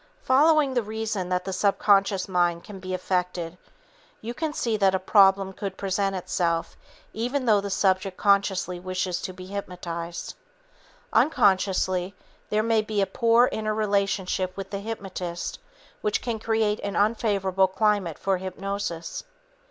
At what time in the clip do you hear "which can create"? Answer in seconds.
16.01-16.79